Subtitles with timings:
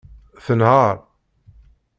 [0.45, 0.91] Tenheṛ.